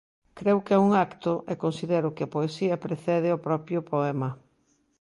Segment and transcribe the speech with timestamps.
[0.39, 4.29] Creo que é un acto e considero que a poesía precede ao propio poema.